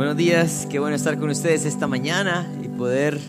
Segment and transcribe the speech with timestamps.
[0.00, 3.20] Buenos días, qué bueno estar con ustedes esta mañana y poder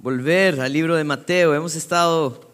[0.00, 1.54] volver al libro de Mateo.
[1.54, 2.50] Hemos estado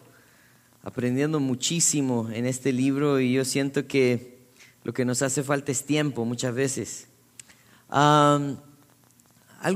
[0.83, 4.37] aprendiendo muchísimo en este libro y yo siento que
[4.83, 7.07] lo que nos hace falta es tiempo muchas veces.
[7.89, 8.59] Algo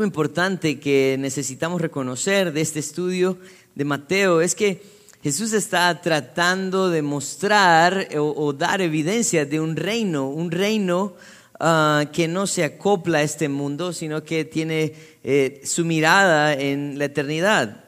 [0.03, 3.39] importante que necesitamos reconocer de este estudio
[3.73, 4.83] de Mateo es que
[5.23, 11.15] Jesús está tratando de mostrar o dar evidencia de un reino, un reino
[11.59, 14.93] Ah, que no se acopla a este mundo, sino que tiene
[15.23, 17.83] eh, su mirada en la eternidad.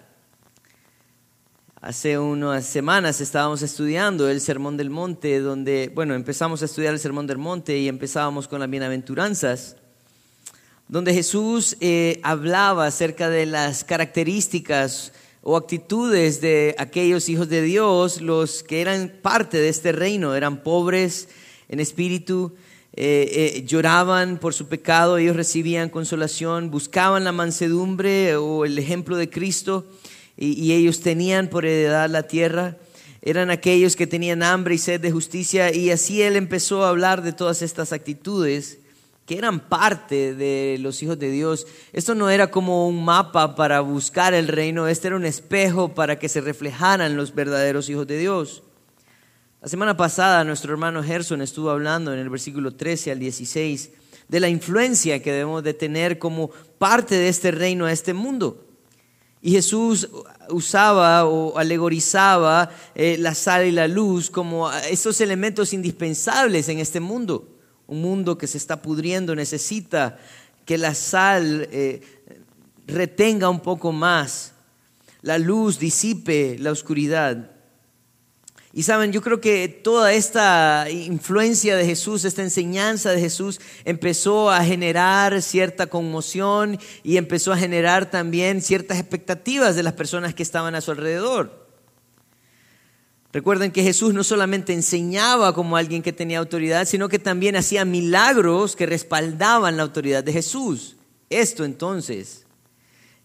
[1.80, 7.00] Hace unas semanas estábamos estudiando el Sermón del Monte, donde, bueno, empezamos a estudiar el
[7.00, 9.76] Sermón del Monte y empezábamos con las bienaventuranzas,
[10.88, 18.20] donde Jesús eh, hablaba acerca de las características o actitudes de aquellos hijos de Dios,
[18.20, 21.30] los que eran parte de este reino, eran pobres
[21.70, 22.56] en espíritu,
[23.02, 29.16] eh, eh, lloraban por su pecado, ellos recibían consolación, buscaban la mansedumbre o el ejemplo
[29.16, 29.86] de Cristo
[30.36, 32.76] y, ellos tenían por heredad la tierra.
[33.22, 37.22] Eran aquellos que tenían hambre y sed de justicia y así él empezó a hablar
[37.22, 38.80] de todas estas actitudes
[39.26, 41.68] que eran parte de los hijos de Dios.
[41.94, 46.20] Esto no era como un mapa para buscar el reino, este era un espejo para
[46.20, 48.62] que se reflejaran los verdaderos hijos de Dios.
[49.62, 53.92] La semana pasada nuestro hermano Gerson estuvo hablando en el versículo 13 al 16
[54.30, 58.66] de la influencia que debemos de tener como parte de este reino a este mundo.
[59.42, 60.08] Y Jesús
[60.50, 67.02] usaba o alegorizaba eh, la sal y la luz como esos elementos indispensables en este
[67.02, 67.58] mundo.
[67.86, 70.20] Un mundo que se está pudriendo necesita
[70.64, 72.02] que la sal eh,
[72.88, 74.54] retenga un poco más,
[75.22, 77.59] la luz disipe la oscuridad.
[78.72, 84.52] Y saben, yo creo que toda esta influencia de Jesús, esta enseñanza de Jesús empezó
[84.52, 90.44] a generar cierta conmoción y empezó a generar también ciertas expectativas de las personas que
[90.44, 91.68] estaban a su alrededor.
[93.34, 97.86] Recuerden que Jesús no solamente enseñaba como alguien que tenía autoridad, sino que también hacía
[97.86, 100.96] milagros que respaldaban la autoridad de Jesús.
[101.32, 102.46] Esto entonces,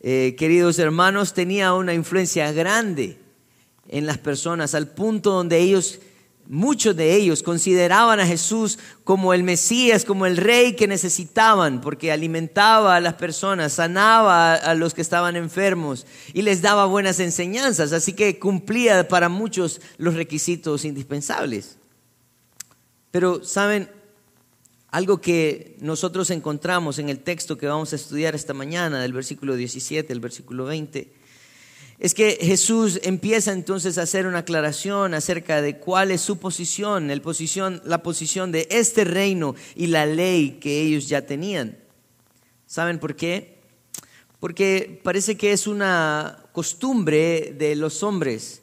[0.01, 3.24] eh, queridos hermanos, tenía una influencia grande
[3.95, 6.01] en las personas, al punto donde ellos,
[6.49, 12.11] muchos de ellos, consideraban a Jesús como el Mesías, como el rey que necesitaban, porque
[12.11, 17.93] alimentaba a las personas, sanaba a los que estaban enfermos y les daba buenas enseñanzas,
[17.93, 21.77] así que cumplía para muchos los requisitos indispensables.
[23.13, 23.89] Pero, ¿saben?
[24.89, 29.55] Algo que nosotros encontramos en el texto que vamos a estudiar esta mañana, del versículo
[29.55, 31.13] 17 al versículo 20,
[31.99, 37.11] es que Jesús empieza entonces a hacer una aclaración acerca de cuál es su posición,
[37.11, 41.79] el posición, la posición de este reino y la ley que ellos ya tenían.
[42.67, 43.61] ¿Saben por qué?
[44.41, 48.63] Porque parece que es una costumbre de los hombres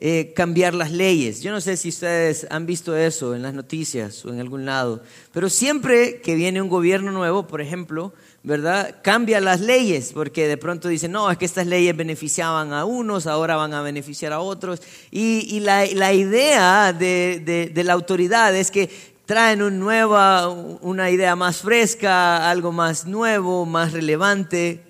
[0.00, 1.42] eh, cambiar las leyes.
[1.42, 5.02] Yo no sé si ustedes han visto eso en las noticias o en algún lado,
[5.32, 8.96] pero siempre que viene un gobierno nuevo, por ejemplo, ¿verdad?
[9.02, 13.26] Cambia las leyes, porque de pronto dicen, no, es que estas leyes beneficiaban a unos,
[13.26, 14.80] ahora van a beneficiar a otros.
[15.10, 15.84] Y, la,
[16.14, 18.90] idea de, de, la autoridad es que
[19.26, 24.82] traen un nueva, una idea más fresca, algo más nuevo, más relevante.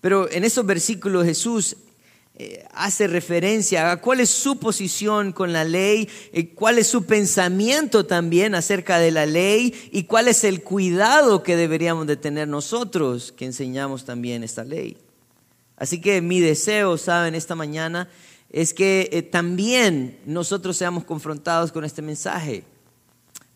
[0.00, 1.76] Pero en esos versículos Jesús
[2.72, 8.06] hace referencia a cuál es su posición con la ley, eh, cuál es su pensamiento
[8.06, 13.32] también acerca de la ley y cuál es el cuidado que deberíamos de tener nosotros
[13.32, 14.96] que enseñamos también esta ley.
[15.76, 18.08] Así que mi deseo, saben, esta mañana
[18.50, 22.64] es que eh, también nosotros seamos confrontados con este mensaje.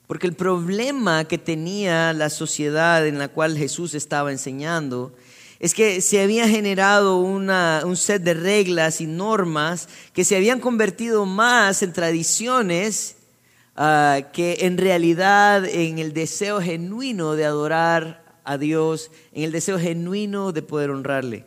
[0.07, 5.13] Porque el problema que tenía la sociedad en la cual Jesús estaba enseñando
[5.59, 11.25] es que se había generado un set de reglas y normas que se habían convertido
[11.25, 13.17] más en tradiciones
[13.75, 19.79] ah, que en realidad en el deseo genuino de adorar a Dios, en el deseo
[19.79, 21.47] genuino de poder honrarle.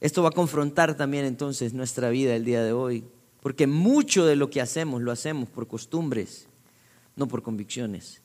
[0.00, 3.04] Esto va a confrontar también entonces nuestra vida el día de hoy,
[3.40, 6.48] porque mucho de lo que hacemos lo hacemos por costumbres,
[7.14, 8.21] no por convicciones.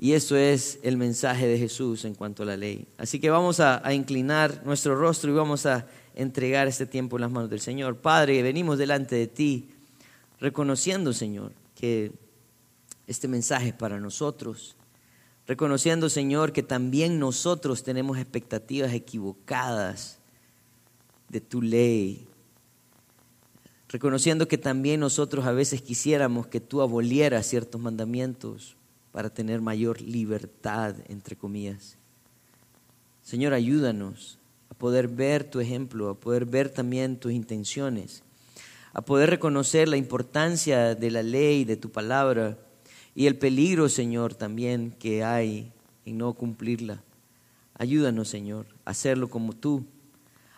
[0.00, 2.86] Y eso es el mensaje de Jesús en cuanto a la ley.
[2.98, 7.32] Así que vamos a, inclinar nuestro rostro y vamos a entregar este tiempo en las
[7.32, 7.96] manos del Señor.
[7.96, 9.70] Padre, venimos delante de ti
[10.38, 12.12] reconociendo, Señor, que
[13.08, 14.76] este mensaje es para nosotros.
[15.48, 20.20] Reconociendo, Señor, que también nosotros tenemos expectativas equivocadas
[21.28, 22.24] de tu ley.
[23.88, 28.77] Reconociendo que también nosotros a veces quisiéramos que tú abolieras ciertos mandamientos
[29.12, 31.96] para tener mayor libertad, entre comillas.
[33.22, 34.38] Señor, ayúdanos
[34.70, 38.22] a poder ver tu ejemplo, a poder ver también tus intenciones,
[38.92, 42.58] a poder reconocer la importancia de la ley, de tu palabra
[43.14, 45.72] y el peligro, Señor, también que hay
[46.04, 47.02] en no cumplirla.
[47.74, 49.84] Ayúdanos, Señor, a hacerlo como tú,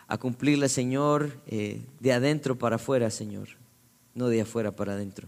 [0.07, 3.49] a cumplirla, Señor, eh, de adentro para afuera, Señor,
[4.13, 5.27] no de afuera para adentro.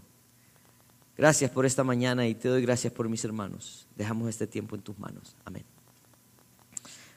[1.23, 3.87] Gracias por esta mañana y te doy gracias por mis hermanos.
[3.95, 5.37] Dejamos este tiempo en tus manos.
[5.45, 5.63] Amén.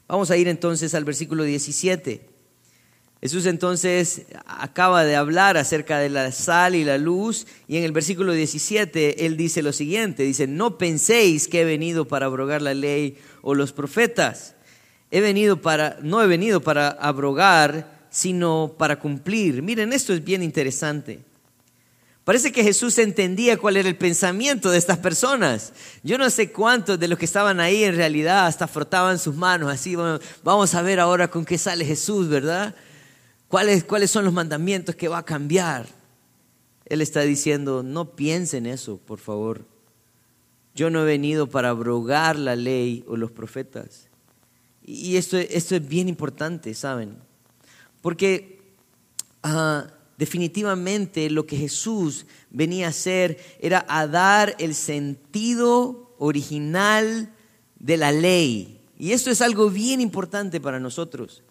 [0.07, 2.25] Vamos a ir entonces al versículo 17.
[3.19, 7.91] Jesús entonces acaba de hablar acerca de la sal y la luz y en el
[7.91, 12.73] versículo 17 él dice lo siguiente, dice, no penséis que he venido para abrogar la
[12.73, 14.55] ley o los profetas.
[15.11, 19.61] He venido para, no he venido para abrogar, sino para cumplir.
[19.61, 21.26] Miren, esto es bien interesante.
[22.27, 25.71] Parece que Jesús entendía cuál era el pensamiento de estas personas.
[26.03, 29.71] Yo no sé cuántos de los que estaban ahí en realidad hasta frotaban sus manos
[29.71, 29.95] así.
[30.43, 32.75] vamos a ver ahora con qué sale Jesús, ¿verdad?
[33.47, 35.87] ¿Cuáles, ¿Cuáles son los mandamientos que va a cambiar?
[36.83, 39.63] Él está diciendo, no piensen eso, por favor.
[40.75, 44.09] Yo no he venido para abrogar la ley o los profetas.
[44.83, 47.19] Y esto, esto es bien importante, ¿saben?
[48.01, 48.59] Porque...
[49.43, 57.31] Ah, definitivamente lo que Jesús venía a hacer era a dar el sentido original
[57.79, 58.81] de la ley.
[58.97, 61.43] Y esto es algo bien importante para nosotros.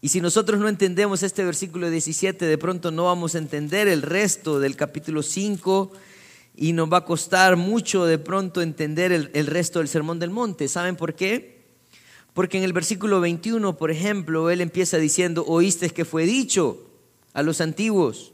[0.00, 4.02] Y si nosotros no entendemos este versículo 17, de pronto no vamos a entender el
[4.02, 5.90] resto del capítulo 5
[6.54, 10.30] y nos va a costar mucho de pronto entender el, el resto del Sermón del
[10.30, 10.68] Monte.
[10.68, 11.58] ¿Saben por qué?
[12.32, 16.87] Porque en el versículo 21, por ejemplo, él empieza diciendo, oíste que fue dicho
[17.38, 18.32] a los antiguos.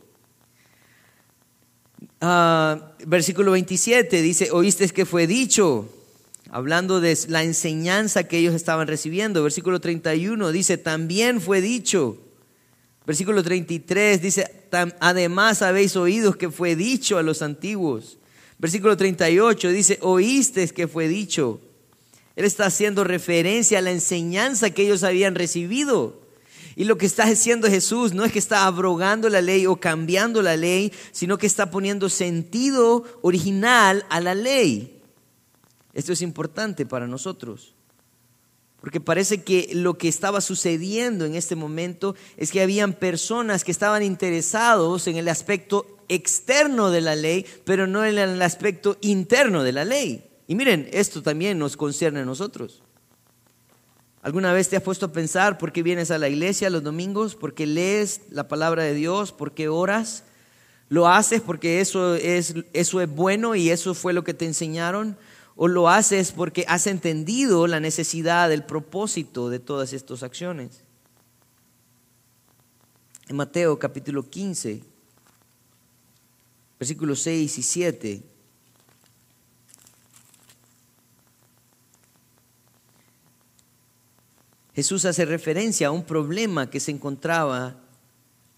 [2.23, 5.91] Ah, versículo 27 dice, oíste que fue dicho,
[6.49, 9.43] hablando de la enseñanza que ellos estaban recibiendo.
[9.43, 12.17] Versículo 31 dice, también fue dicho.
[13.07, 14.51] Versículo 33 dice,
[15.01, 18.17] además habéis oído que fue dicho a los antiguos.
[18.59, 21.61] Versículo 38 dice, oíste que fue dicho.
[22.37, 26.24] Él está haciendo referencia a la enseñanza que ellos habían recibido.
[26.77, 30.43] Y lo que está haciendo Jesús no es que está abrogando la ley o cambiando
[30.43, 35.01] la ley, sino que está poniendo sentido original a la ley.
[35.93, 37.75] Esto es importante para nosotros.
[38.81, 43.73] Porque parece que lo que estaba sucediendo en este momento es que habían personas que
[43.73, 49.63] estaban interesados en el aspecto externo de la ley, pero no en el aspecto interno
[49.63, 50.29] de la ley.
[50.47, 52.84] Y miren, esto también nos concierne a nosotros.
[54.25, 57.35] ¿Alguna vez te has puesto a pensar por qué vienes a la iglesia los domingos?
[57.35, 59.33] ¿Por qué lees la palabra de Dios?
[59.33, 60.25] ¿Por qué oras?
[60.89, 65.19] ¿Lo haces porque eso es, eso es bueno y eso fue lo que te enseñaron?
[65.57, 70.81] ¿O lo haces porque has entendido la necesidad, el propósito de todas estas acciones?
[73.29, 74.83] En Mateo capítulo 15,
[76.79, 78.23] versículos 6 y 7.
[84.75, 87.77] Jesús hace referencia a un problema que se encontraba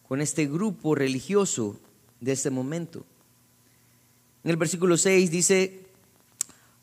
[0.09, 1.79] con este grupo religioso
[2.21, 3.05] de ese momento.
[4.45, 5.81] En el versículo 6 dice,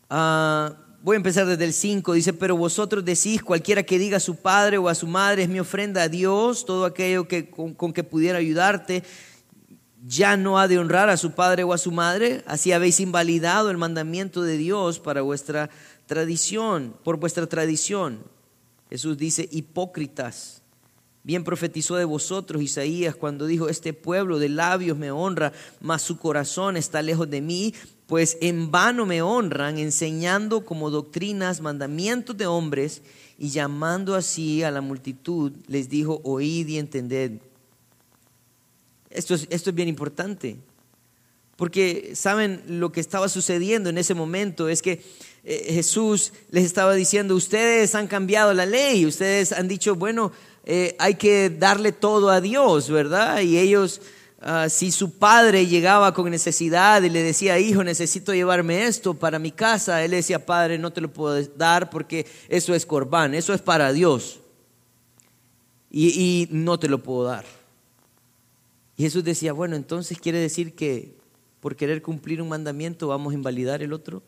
[0.10, 4.20] ah, voy a empezar desde el 5, dice, pero vosotros decís, cualquiera que diga a
[4.20, 7.74] su padre o a su madre es mi ofrenda a Dios, todo aquello que, con,
[7.74, 9.04] con que pudiera ayudarte,
[10.06, 13.72] ya no ha de honrar a su padre o a su madre, así habéis invalidado
[13.72, 15.70] el mandamiento de Dios para vuestra
[16.06, 18.20] tradición, por vuestra tradición.
[18.94, 20.62] Jesús dice, hipócritas.
[21.24, 26.20] Bien profetizó de vosotros Isaías cuando dijo, este pueblo de labios me honra, mas su
[26.20, 27.74] corazón está lejos de mí,
[28.06, 33.02] pues en vano me honran, enseñando como doctrinas mandamientos de hombres
[33.40, 37.40] y llamando así a la multitud, les dijo, oíd y entended.
[39.10, 40.58] Esto es, esto es bien importante,
[41.56, 45.02] porque saben lo que estaba sucediendo en ese momento es que
[45.44, 50.32] eh, Jesús les estaba diciendo, ustedes han cambiado la ley, ustedes han dicho, bueno,
[50.66, 53.42] eh, hay que darle todo a Dios, ¿verdad?
[53.42, 54.02] Y ellos,
[54.40, 59.38] ah, si su padre llegaba con necesidad y le decía, hijo, necesito llevarme esto para
[59.38, 63.54] mi casa, él decía, padre, no te lo puedo dar porque eso es corbán, eso
[63.54, 64.40] es para Dios.
[65.96, 67.46] y no te lo puedo dar.
[68.98, 71.14] Y Jesús decía, bueno, entonces quiere decir que
[71.60, 74.24] por querer cumplir un mandamiento vamos a invalidar el otro.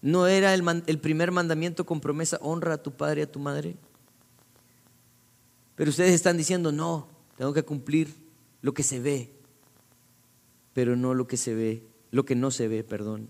[0.00, 3.76] ¿No era el, primer mandamiento con promesa, honra a tu padre y a tu madre?
[5.74, 8.14] Pero ustedes están diciendo, no, tengo que cumplir
[8.62, 9.32] lo que se ve,
[10.72, 13.28] pero no lo que se ve, lo que no se ve, perdón.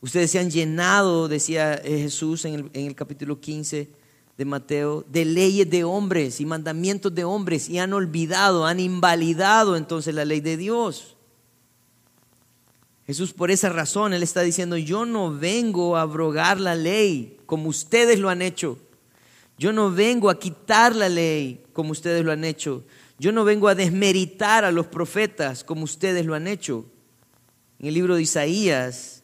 [0.00, 3.88] Ustedes se han llenado, decía eh, Jesús en el, en el capítulo 15
[4.36, 9.76] de Mateo, de leyes de hombres y mandamientos de hombres y han olvidado, han invalidado
[9.76, 11.17] entonces la ley de Dios.
[13.08, 17.70] Jesús por esa razón, Él está diciendo, yo no vengo a abrogar la ley como
[17.70, 18.78] ustedes lo han hecho.
[19.56, 22.84] Yo no vengo a quitar la ley como ustedes lo han hecho.
[23.18, 26.84] Yo no vengo a desmeritar a los profetas como ustedes lo han hecho.
[27.78, 29.22] En el libro de Isaías,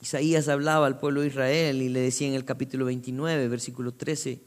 [0.00, 4.40] Isaías hablaba al pueblo de Israel y le decía en el capítulo 29, versículo 13,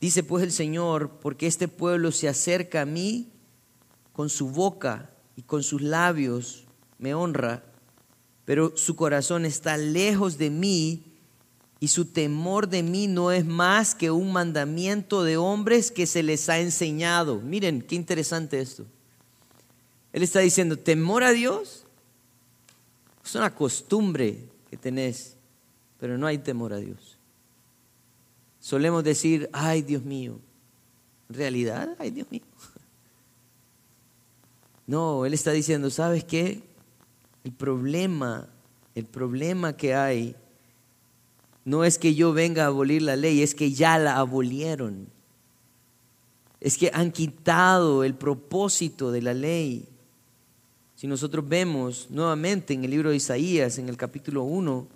[0.00, 3.32] dice pues el Señor, porque este pueblo se acerca a mí
[4.12, 6.67] con su boca y con sus labios
[6.98, 7.62] me honra,
[8.44, 11.04] pero su corazón está lejos de mí
[11.80, 16.22] y su temor de mí no es más que un mandamiento de hombres que se
[16.22, 17.40] les ha enseñado.
[17.40, 18.84] Miren, qué interesante esto.
[20.12, 21.84] Él está diciendo, temor a Dios
[23.24, 25.36] es una costumbre que tenés,
[26.00, 27.18] pero no hay temor a Dios.
[28.58, 30.40] Solemos decir, ay Dios mío.
[31.28, 32.42] En realidad, ay Dios mío.
[34.86, 36.62] No, Él está diciendo, ¿sabes qué?
[37.48, 38.46] El problema,
[38.94, 40.36] el problema que hay
[41.64, 45.08] no es que yo venga a abolir la ley, es que ya la abolieron.
[46.60, 49.88] Es que han quitado el propósito de la ley.
[50.94, 54.86] Si nosotros vemos nuevamente en el libro de Isaías, en el capítulo 1,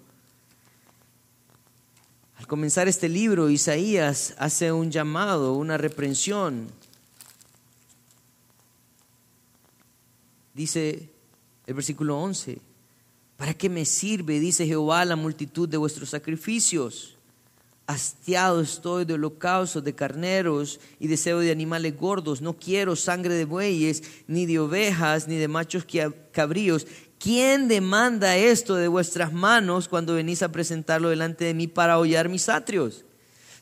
[2.37, 6.67] al comenzar este libro, Isaías hace un llamado, una reprensión.
[10.53, 11.12] Dice,
[11.67, 12.59] el versículo 11.
[13.37, 17.17] ¿Para qué me sirve, dice Jehová, la multitud de vuestros sacrificios?
[17.87, 22.41] Hastiado estoy de holocaustos, de carneros y deseo de animales gordos.
[22.41, 25.85] No quiero sangre de bueyes, ni de ovejas, ni de machos
[26.31, 26.87] cabríos.
[27.19, 32.29] ¿Quién demanda esto de vuestras manos cuando venís a presentarlo delante de mí para hollar
[32.29, 33.05] mis atrios?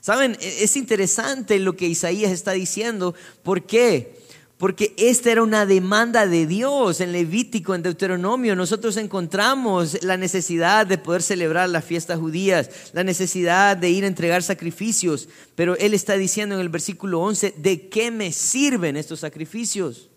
[0.00, 3.14] Saben, e-, es interesante lo que Isaías está diciendo.
[3.42, 4.19] ¿Por qué?
[4.60, 8.54] Porque esta era una demanda de Dios en Levítico, en Deuteronomio.
[8.54, 14.06] Nosotros encontramos la necesidad de poder celebrar las fiestas judías, la necesidad de ir a
[14.06, 19.20] entregar sacrificios, pero Él está diciendo en el versículo 11, ¿de qué me sirven estos
[19.20, 20.10] sacrificios?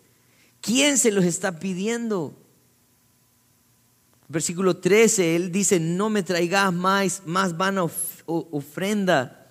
[0.60, 2.36] ¿Quién se los está pidiendo?
[4.28, 7.86] Versículo 13, Él dice, no me traigas más, más vana
[8.26, 9.43] ofrenda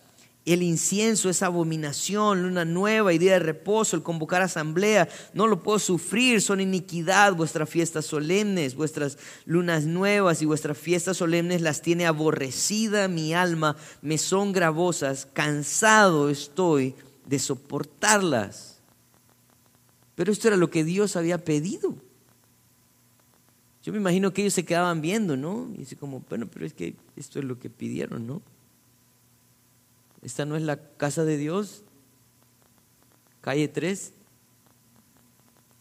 [0.45, 5.63] el incienso es abominación, luna nueva y día de reposo, el convocar asamblea, no lo
[5.63, 11.81] puedo sufrir, son iniquidad vuestras fiestas solemnes, vuestras lunas nuevas y vuestras fiestas solemnes las
[11.81, 16.95] tiene aborrecida mi alma, me son gravosas, cansado estoy
[17.25, 18.81] de soportarlas.
[20.15, 21.95] Pero esto era lo que Dios había pedido.
[23.81, 25.69] Yo me imagino que ellos se quedaban viendo, ¿no?
[25.73, 28.41] Y dice como, bueno, pero es que esto es lo que pidieron, ¿no?
[30.23, 31.83] Esta no es la casa de Dios.
[33.41, 34.13] Calle 3,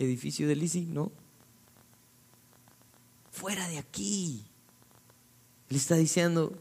[0.01, 1.13] edificio de Lisi, no.
[3.31, 4.45] Fuera de aquí.
[5.71, 6.61] Él está diciendo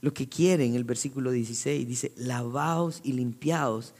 [0.00, 1.86] lo que quiere en el versículo 16.
[1.86, 3.92] Dice, lavaos y limpiaos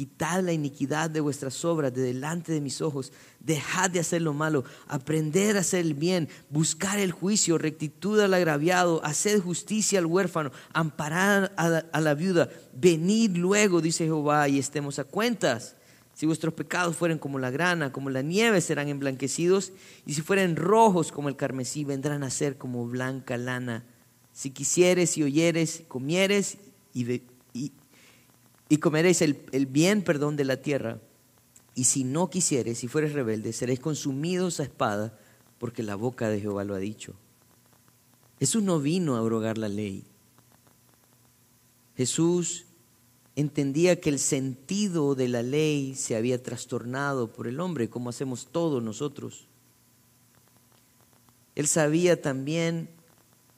[0.00, 3.12] Quitad la iniquidad de vuestras obras de delante de mis ojos.
[3.38, 4.64] Dejad de hacer lo malo.
[4.88, 6.30] Aprender a hacer el bien.
[6.48, 7.58] Buscar el juicio.
[7.58, 9.04] Rectitud al agraviado.
[9.04, 10.52] Hacer justicia al huérfano.
[10.72, 12.48] Amparar a la, viuda.
[12.72, 15.76] Venid luego, dice Jehová, y estemos a cuentas.
[16.14, 19.70] Si vuestros pecados fueren como la grana, como la nieve, serán emblanquecidos.
[20.06, 23.84] Y si fueren rojos como el carmesí, vendrán a ser como blanca lana.
[24.32, 26.56] Si quisieres y oyeres, comieres
[26.94, 27.20] y,
[28.70, 31.00] y comeréis el, bien, perdón, de la tierra.
[31.74, 35.18] Y si no quisieres, si fueres rebelde, seréis consumidos a espada,
[35.58, 37.14] porque la boca de Jehová lo ha dicho.
[38.38, 40.04] Jesús no vino a abrogar la ley.
[41.96, 42.66] Jesús
[43.34, 48.46] entendía que el sentido de la ley se había trastornado por el hombre, como hacemos
[48.52, 49.48] todos nosotros.
[51.56, 52.88] Él sabía también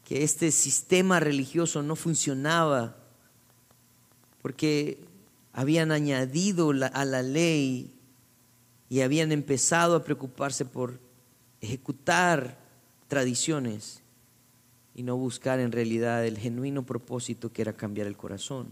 [0.07, 3.01] que este sistema religioso no funcionaba
[4.42, 4.99] porque
[5.52, 7.94] habían añadido a la ley
[8.88, 11.00] y habían empezado a preocuparse por
[11.61, 12.58] ejecutar
[13.08, 14.02] tradiciones
[14.94, 18.68] y no buscar en realidad el genuino propósito que era cambiar el corazón.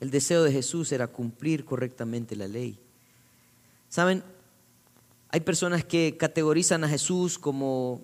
[0.00, 2.78] El deseo de Jesús era cumplir correctamente la ley.
[3.88, 4.22] Saben,
[5.30, 8.00] hay personas que categorizan a Jesús como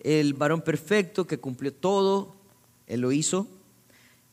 [0.00, 2.36] el varón perfecto que cumplió todo,
[2.86, 3.48] él lo hizo,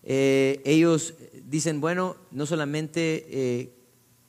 [0.03, 1.13] eh, ellos
[1.45, 3.73] dicen, bueno, no solamente eh,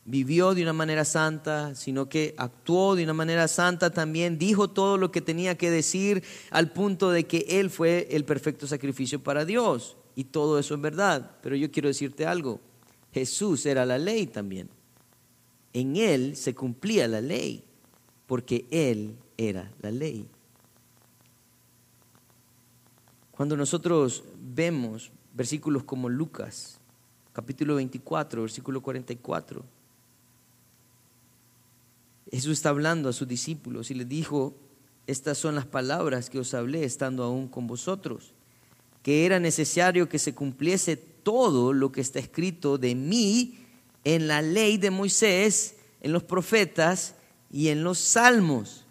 [0.05, 4.99] vivió de una manera santa, sino que actuó de una manera santa también, dijo todo
[4.99, 9.45] lo que tenía que decir al punto de que Él fue el perfecto sacrificio para
[9.45, 9.97] Dios.
[10.17, 11.39] Y todo eso es verdad.
[11.43, 12.61] Pero yo quiero decirte algo,
[13.13, 14.69] Jesús era la ley también.
[15.73, 17.65] En Él se cumplía la ley,
[18.27, 20.29] porque Él era la ley.
[23.33, 26.79] Cuando nosotros vemos versículos como Lucas,
[27.33, 29.65] capítulo 24, versículo 44,
[32.31, 34.55] Jesús está hablando a sus discípulos y les dijo,
[35.07, 38.33] estas son las palabras que os hablé estando aún con vosotros,
[39.03, 43.59] que era necesario que se cumpliese todo lo que está escrito de mí
[44.05, 47.15] en la ley de Moisés, en los profetas
[47.51, 48.87] y en los salmos.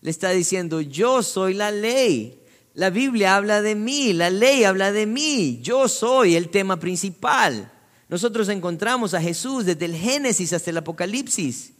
[0.00, 2.41] Le está diciendo, yo soy la ley.
[2.74, 7.70] La Biblia habla de mí, la ley habla de mí, yo soy el tema principal.
[8.08, 11.72] Nosotros encontramos a Jesús desde el Génesis hasta el Apocalipsis.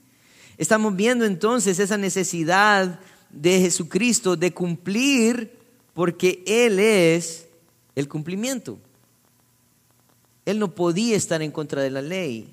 [0.58, 5.58] Estamos viendo entonces esa necesidad de Jesucristo de cumplir
[5.94, 7.46] porque Él es
[7.94, 8.78] el cumplimiento.
[10.44, 12.48] Él no podía estar en contra de la ley.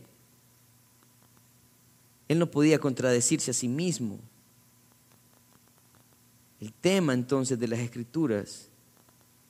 [2.27, 4.19] Él no podía contradecirse a sí mismo.
[6.59, 8.69] El tema entonces de las escrituras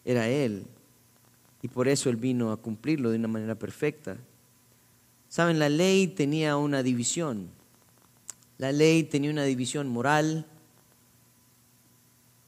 [0.05, 0.65] era Él.
[1.61, 4.17] Y por eso Él vino a cumplirlo de una manera perfecta.
[5.27, 7.49] Saben, la ley tenía una división.
[8.57, 10.45] La ley tenía una división moral,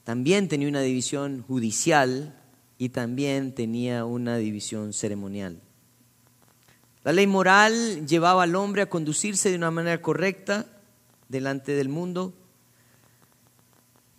[0.04, 2.36] también tenía una división judicial
[2.78, 5.62] y también tenía una división ceremonial.
[7.04, 10.66] La ley moral llevaba al hombre a conducirse de una manera correcta
[11.30, 12.34] delante del mundo,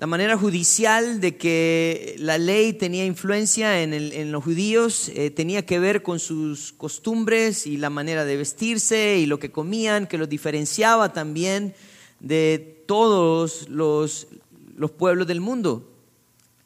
[0.02, 5.78] la manera judicial de que la ley tenía influencia en, los judíos eh, tenía que
[5.78, 10.28] ver con sus costumbres y la manera de vestirse y lo que comían, que los
[10.28, 11.76] diferenciaba también
[12.18, 14.26] de todos los,
[14.74, 15.88] los pueblos del mundo.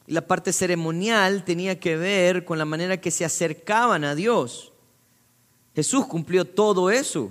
[0.06, 4.72] La parte ceremonial tenía que ver con la manera que se acercaban a Dios.
[5.74, 7.30] Jesús cumplió todo eso.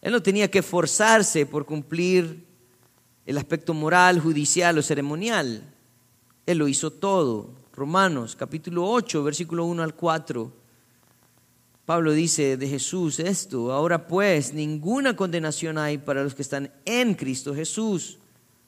[0.00, 2.50] Él no tenía que forzarse por cumplir
[3.26, 5.62] el aspecto moral, judicial o ceremonial.
[6.46, 7.50] Él lo hizo todo.
[7.74, 10.52] Romanos capítulo 8, versículo 1 al 4.
[11.86, 17.14] Pablo dice de Jesús esto, ahora pues ninguna condenación hay para los que están en
[17.14, 18.18] Cristo Jesús,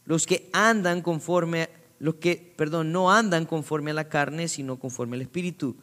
[0.04, 1.68] los que andan conforme,
[2.00, 5.76] los que, perdón, no andan conforme a la carne, sino conforme al Espíritu.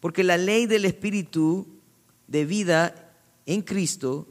[0.00, 1.66] Porque la ley del Espíritu
[2.26, 3.12] de vida
[3.44, 4.26] en Cristo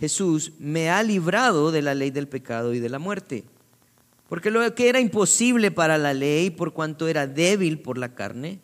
[0.00, 3.44] Jesús me ha librado de la ley del pecado y de la muerte.
[4.28, 8.60] Porque lo que era imposible para la ley, por cuanto era débil por la carne,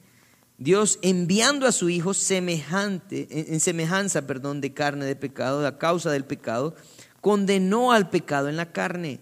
[0.59, 6.11] Dios enviando a su Hijo semejante, en semejanza perdón, de carne de pecado, a causa
[6.11, 6.75] del pecado,
[7.21, 9.21] condenó al pecado en la carne,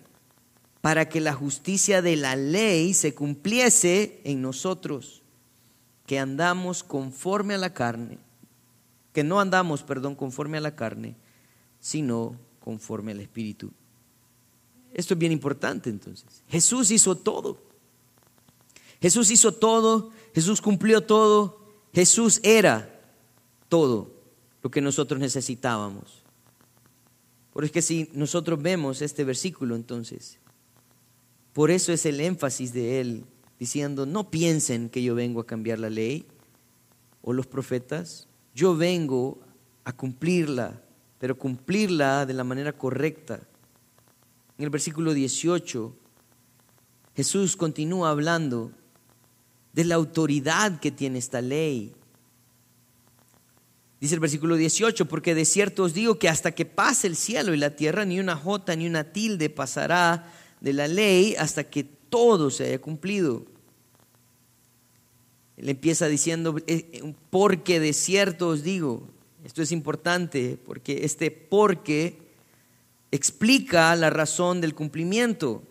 [0.81, 5.23] para que la justicia de la ley se cumpliese en nosotros,
[6.07, 8.19] que andamos conforme a la carne,
[9.13, 11.17] que no andamos, perdón, conforme a la carne,
[11.89, 13.71] sino conforme al Espíritu.
[14.93, 16.45] Esto es bien importante entonces.
[16.47, 17.63] Jesús hizo todo.
[19.01, 22.95] Jesús hizo todo, Jesús cumplió todo, Jesús era
[23.71, 24.13] todo
[24.63, 26.25] lo que nosotros necesitábamos.
[27.55, 30.39] Por es que si nosotros vemos este versículo entonces,
[31.55, 33.25] por eso es el énfasis de él
[33.59, 36.27] diciendo, no piensen que yo vengo a cambiar la ley
[37.23, 39.39] o los profetas, yo vengo
[39.85, 40.83] a cumplirla
[41.19, 43.41] pero cumplirla de la manera correcta.
[44.57, 45.95] En el versículo 18,
[47.17, 48.73] Jesús continúa hablando
[49.73, 51.93] de la autoridad que tiene esta ley.
[54.01, 57.53] Dice el versículo 18, porque de cierto os digo que hasta que pase el cielo
[57.53, 61.85] y la tierra, ni una jota ni una tilde pasará de la ley hasta que
[61.85, 63.45] todo se haya cumplido.
[65.57, 69.09] Él empieza diciendo, eh, eh, porque de cierto os digo,
[69.45, 72.19] esto es importante porque este porque
[73.11, 75.63] explica la razón del cumplimiento.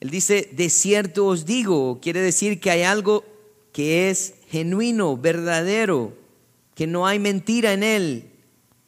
[0.00, 3.24] Él dice, de cierto os digo, quiere decir que hay algo
[3.72, 6.16] que es genuino, verdadero,
[6.74, 8.30] que no hay mentira en él.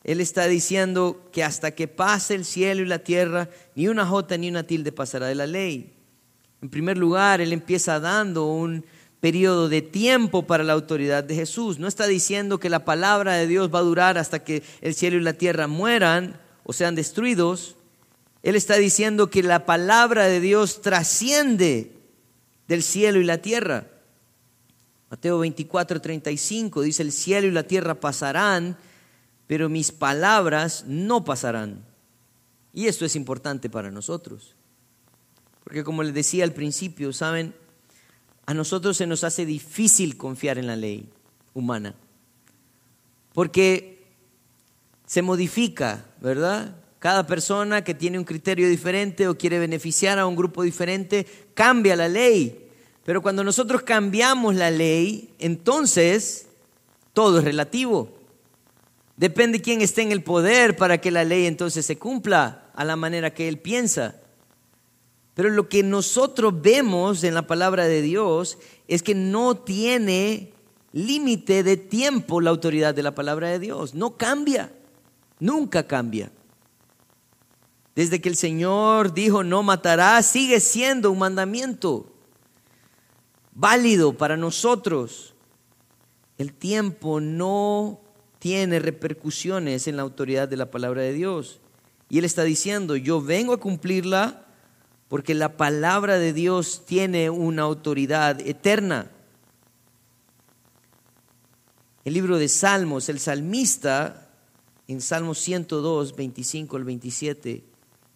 [0.05, 4.37] Él está diciendo que hasta que pase el cielo y la tierra, ni una jota
[4.37, 5.93] ni una tilde pasará de la ley.
[6.61, 8.85] En primer lugar, él empieza dando un
[9.23, 11.79] periodo de tiempo para la autoridad de Jesús.
[11.79, 15.17] No está diciendo que la palabra de Dios va a durar hasta que el cielo
[15.17, 17.77] y la tierra mueran o sean destruidos.
[18.43, 21.93] Él está diciendo que la palabra de Dios trasciende
[22.67, 23.87] del cielo y la tierra.
[25.09, 28.77] Mateo 24, 35 dice, el cielo y la tierra pasarán,
[29.47, 31.85] pero mis palabras no pasarán.
[32.73, 34.57] Y esto es importante para nosotros.
[35.63, 37.55] Porque como les decía al principio, ¿saben?
[38.47, 41.09] A nosotros se nos hace difícil confiar en la ley
[41.55, 41.95] humana.
[43.33, 44.05] Porque
[45.07, 46.77] se modifica, ¿verdad?
[46.99, 51.97] Cada persona que tiene un criterio diferente o quiere beneficiar a un grupo diferente, cambia
[51.97, 52.69] la ley.
[53.05, 56.47] Pero cuando nosotros cambiamos la ley, entonces
[57.13, 58.11] todo es relativo.
[59.17, 62.97] Depende quién esté en el poder para que la ley entonces se cumpla a la
[62.97, 64.17] manera que él piensa.
[65.35, 70.53] Pero lo que nosotros vemos en la palabra de Dios es que no tiene
[70.93, 73.95] límite de tiempo la autoridad de la palabra de Dios.
[73.95, 74.73] No cambia,
[75.39, 76.31] nunca cambia.
[77.95, 82.13] Desde que el Señor dijo no matarás, sigue siendo un mandamiento
[83.55, 85.35] válido para nosotros.
[86.39, 88.01] El tiempo no
[88.39, 91.61] tiene repercusiones en la autoridad de la palabra de Dios.
[92.09, 94.42] Y Él está diciendo, yo vengo a cumplirla
[95.13, 99.11] porque la palabra de Dios tiene una autoridad eterna.
[102.03, 104.31] El libro de Salmos, el salmista,
[104.89, 107.63] en Salmos 102, 25 al 27,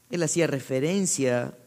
[0.08, 1.58] él hacía referencia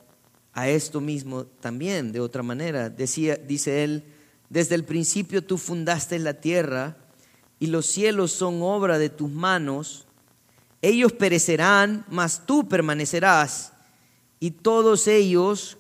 [0.54, 2.90] a esto mismo también, de otra manera.
[2.90, 4.06] Decía, dice él,
[4.50, 6.98] desde el principio tú fundaste la tierra
[7.60, 10.08] y los cielos son obra de tus manos.
[10.82, 13.74] Ellos perecerán, mas tú permanecerás
[14.40, 15.78] y todos ellos,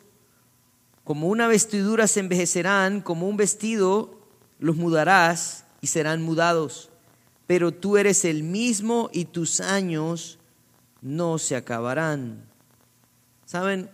[1.04, 4.20] como una vestidura, se envejecerán, como un vestido
[4.60, 6.90] los mudarás y serán mudados.
[7.48, 10.38] Pero tú eres el mismo y tus años
[11.02, 12.44] no se acabarán.
[13.46, 13.90] ¿Saben?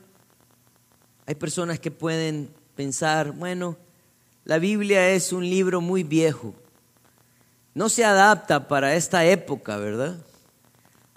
[1.28, 3.78] Hay personas que pueden pensar, bueno,
[4.44, 6.54] la Biblia es un libro muy viejo.
[7.74, 10.18] No se adapta para esta época, ¿verdad?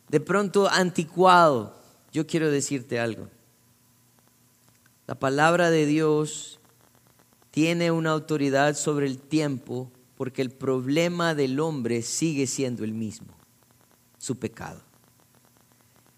[0.08, 1.76] De pronto anticuado.
[2.12, 3.28] Yo quiero decirte algo.
[5.08, 6.60] La palabra de Dios
[7.50, 13.28] tiene una autoridad sobre el tiempo porque el problema del hombre sigue siendo el mismo,
[14.18, 14.82] su pecado.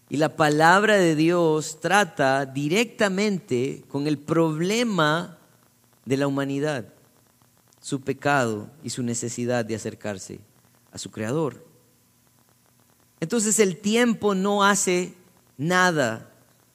[0.09, 5.37] Y la palabra de Dios trata directamente con el problema
[6.03, 6.93] de la humanidad,
[7.79, 10.41] su pecado y su necesidad de acercarse
[10.91, 11.65] a su Creador.
[13.21, 15.13] Entonces el tiempo no hace
[15.57, 16.29] nada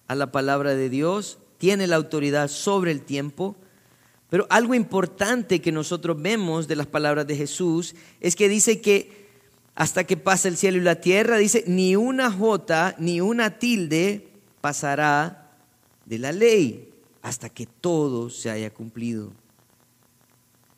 [0.08, 3.56] a la palabra de Dios, tiene la autoridad sobre el tiempo.
[4.28, 9.26] Pero algo importante que nosotros vemos de las palabras de Jesús es que dice que
[9.74, 14.28] hasta que pase el cielo y la tierra, dice, ni una jota ni una tilde
[14.60, 15.52] pasará
[16.06, 16.88] de la ley
[17.20, 19.32] hasta que todo se haya cumplido.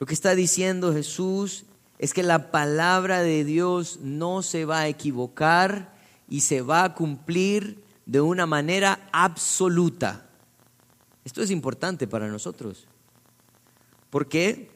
[0.00, 1.64] Lo que está diciendo Jesús
[1.98, 5.94] es que la palabra de Dios no se va a equivocar
[6.28, 10.27] y se va a cumplir de una manera absoluta.
[11.28, 12.86] Esto es importante para nosotros.
[14.08, 14.70] ¿Por qué?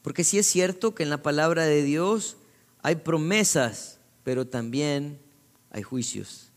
[0.00, 2.38] Porque sí es cierto que en la palabra de Dios
[2.82, 5.18] hay promesas, pero también
[5.70, 6.50] hay juicios.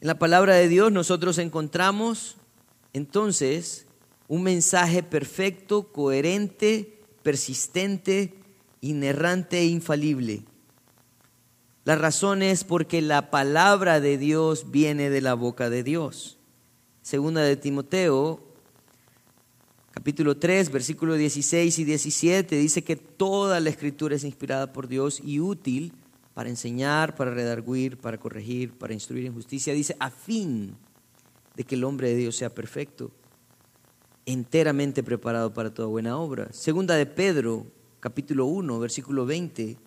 [0.00, 2.38] En la palabra de Dios nosotros encontramos
[2.94, 3.84] entonces
[4.26, 8.32] un mensaje perfecto, coherente, persistente,
[8.80, 10.44] inerrante e infalible.
[11.84, 16.38] La razón es porque la palabra de Dios viene de la boca de Dios.
[17.02, 18.40] Segunda de Timoteo,
[19.90, 25.18] capítulo 3, versículos 16 y 17, dice que toda la escritura es inspirada por Dios
[25.24, 25.94] y útil
[26.34, 29.72] para enseñar, para redarguir, para corregir, para instruir en justicia.
[29.72, 30.76] Dice, a fin
[31.56, 33.10] de que el hombre de Dios sea perfecto,
[34.26, 36.52] enteramente preparado para toda buena obra.
[36.52, 37.66] Segunda de Pedro,
[37.98, 39.78] capítulo 1, versículo 20,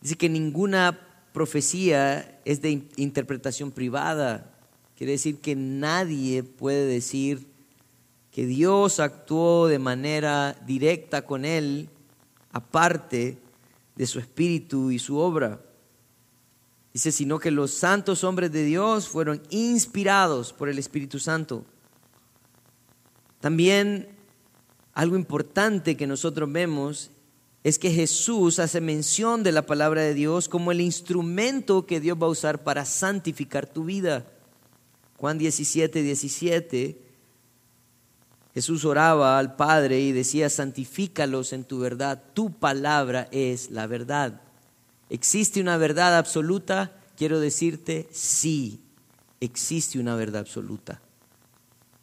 [0.00, 0.98] dice que ninguna
[1.34, 4.53] profecía es de interpretación privada,
[4.96, 7.46] Quiere decir que nadie puede decir
[8.30, 11.88] que Dios actuó de manera directa con él,
[12.52, 13.38] aparte
[13.96, 15.60] de su espíritu y su obra.
[16.92, 21.64] Dice, sino que los santos hombres de Dios fueron inspirados por el Espíritu Santo.
[23.40, 24.08] También
[24.94, 27.10] algo importante que nosotros vemos
[27.64, 32.16] es que Jesús hace mención de la palabra de Dios como el instrumento que Dios
[32.20, 34.24] va a usar para santificar tu vida.
[35.24, 36.98] Juan 17, 17,
[38.52, 44.42] Jesús oraba al Padre y decía, santifícalos en tu verdad, tu palabra es la verdad.
[45.08, 46.92] ¿Existe una verdad absoluta?
[47.16, 48.82] Quiero decirte, sí,
[49.40, 51.00] existe una verdad absoluta.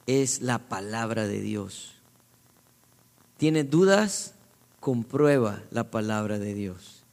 [0.07, 1.93] Es la palabra de Dios.
[3.37, 4.33] ¿Tienes dudas?
[4.79, 7.03] Comprueba la palabra de Dios.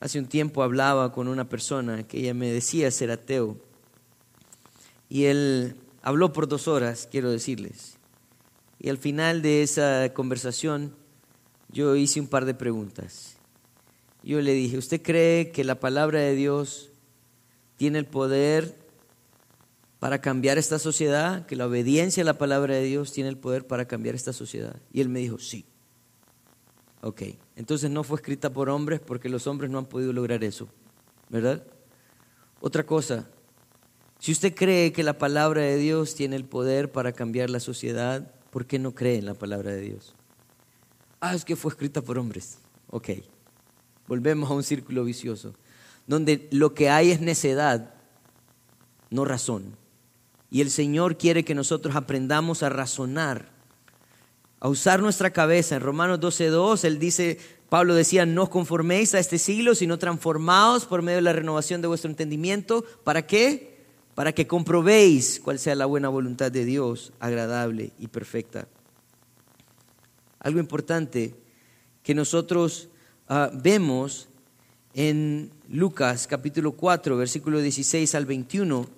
[0.00, 3.64] Hace un tiempo hablaba con una persona que ella me decía ser ateo.
[5.08, 7.98] Y él habló por dos horas, quiero decirles.
[8.78, 10.94] Y al final de esa conversación
[11.70, 13.36] yo hice un par de preguntas.
[14.22, 16.90] Yo le dije, ¿usted cree que la palabra de Dios
[17.76, 18.76] tiene el poder
[19.98, 21.46] para cambiar esta sociedad?
[21.46, 24.76] ¿Que la obediencia a la palabra de Dios tiene el poder para cambiar esta sociedad?
[24.92, 25.64] Y él me dijo, sí.
[27.02, 27.22] Ok,
[27.54, 30.68] entonces no fue escrita por hombres porque los hombres no han podido lograr eso,
[31.28, 31.62] ¿verdad?
[32.60, 33.28] Otra cosa,
[34.18, 38.32] si usted cree que la palabra de Dios tiene el poder para cambiar la sociedad,
[38.50, 40.14] ¿por qué no cree en la palabra de Dios?
[41.20, 42.58] Ah, es que fue escrita por hombres.
[42.88, 43.10] Ok,
[44.06, 45.54] volvemos a un círculo vicioso,
[46.06, 47.94] donde lo que hay es necedad,
[49.10, 49.76] no razón.
[50.50, 53.56] Y el Señor quiere que nosotros aprendamos a razonar
[54.60, 55.76] a usar nuestra cabeza.
[55.76, 60.86] En Romanos 12.2, él dice, Pablo decía, no os conforméis a este siglo, sino transformaos
[60.86, 62.84] por medio de la renovación de vuestro entendimiento.
[63.04, 63.75] ¿Para qué?
[64.16, 68.66] Para que comprobéis cuál sea la buena voluntad de Dios, agradable y perfecta.
[70.40, 71.34] Algo importante
[72.02, 72.88] que nosotros
[73.28, 74.28] ah, vemos
[74.94, 78.88] en Lucas capítulo 4, versículo 16 al 21,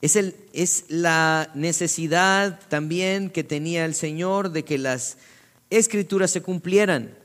[0.00, 5.18] es, el, es la necesidad también que tenía el Señor de que las
[5.68, 7.21] escrituras se cumplieran.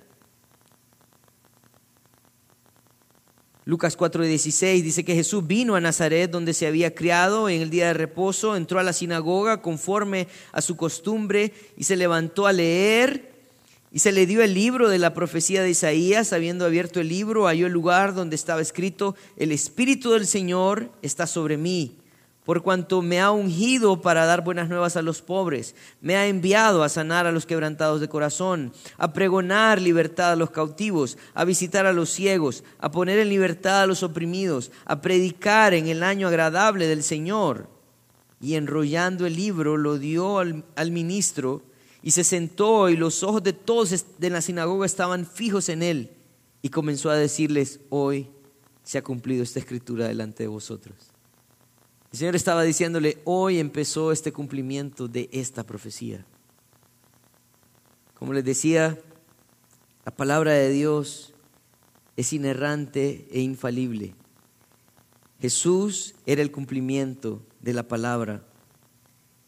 [3.67, 7.87] Lucas 4:16 dice que Jesús vino a Nazaret donde se había criado en el día
[7.87, 13.29] de reposo, entró a la sinagoga conforme a su costumbre y se levantó a leer
[13.91, 17.47] y se le dio el libro de la profecía de Isaías, habiendo abierto el libro,
[17.47, 21.97] halló el lugar donde estaba escrito, el Espíritu del Señor está sobre mí
[22.47, 26.81] por cuanto me ha ungido para dar buenas nuevas a los pobres, me ha enviado
[26.81, 31.85] a sanar a los quebrantados de corazón, a pregonar libertad a los cautivos, a visitar
[31.85, 36.29] a los ciegos, a poner en libertad a los oprimidos, a predicar en el año
[36.29, 37.67] agradable del Señor.
[38.39, 41.63] Y enrollando el libro lo dio al, ministro
[42.01, 46.11] y se sentó y los ojos de todos de la sinagoga estaban fijos en él
[46.61, 48.29] y comenzó a decirles, hoy
[48.83, 51.06] se ha cumplido esta escritura delante de vosotros.
[52.11, 56.25] El Señor estaba diciéndole, hoy empezó este cumplimiento de esta profecía.
[58.13, 58.97] Como les decía,
[60.05, 61.33] la palabra de Dios
[62.15, 64.15] es inerrante e infalible.
[65.39, 68.43] Jesús era el cumplimiento de la palabra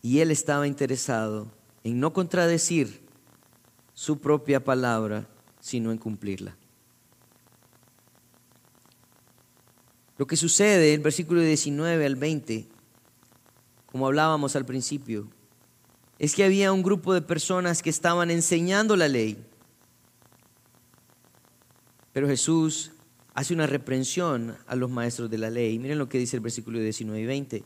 [0.02, 1.52] y él estaba interesado
[1.84, 3.02] en no contradecir
[3.94, 5.28] su propia palabra,
[5.60, 6.59] sino en cumplirla.
[10.20, 12.68] Lo que sucede en el versículo 19 al 20,
[13.86, 15.30] como hablábamos al principio,
[16.20, 19.38] es que había un grupo de personas que estaban enseñando la ley.
[22.12, 22.92] Pero Jesús
[23.34, 25.80] hace una reprensión a los maestros de la ley.
[25.80, 27.64] Miren lo que dice el versículo 19 y 20.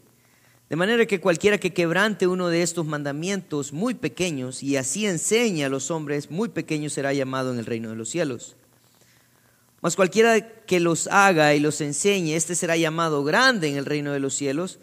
[0.70, 5.66] De manera que cualquiera que quebrante uno de estos mandamientos muy pequeños y así enseña
[5.66, 8.58] a los hombres, muy pequeños será llamado en el reino de los cielos.
[9.84, 14.14] Mas cualquiera que los haga y los enseñe, este será llamado grande en el reino
[14.14, 14.80] de los cielos.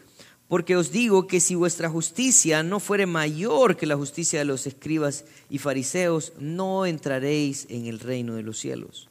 [0.47, 4.67] Porque os digo que si vuestra justicia no fuere mayor que la justicia de los
[4.67, 9.09] escribas y fariseos, no entraréis en el reino de los cielos.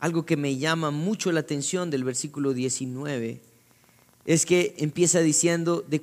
[0.00, 3.40] Algo que me llama mucho la atención del versículo 19
[4.24, 6.02] es que empieza diciendo, de,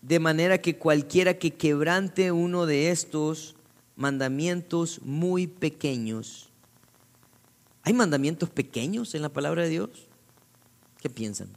[0.00, 3.54] de manera que cualquiera que quebrante uno de estos
[3.96, 6.51] mandamientos muy pequeños,
[7.84, 9.90] ¿Hay mandamientos pequeños en la palabra de Dios?
[11.00, 11.48] ¿Qué piensan?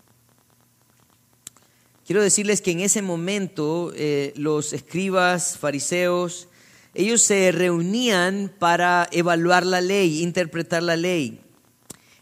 [2.06, 6.48] Quiero decirles que en ese momento eh, los escribas, fariseos,
[6.94, 11.42] ellos se reunían para evaluar la ley, interpretar la ley.